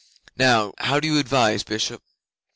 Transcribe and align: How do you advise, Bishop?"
How 0.39 0.99
do 0.99 1.07
you 1.07 1.19
advise, 1.19 1.61
Bishop?" 1.61 2.01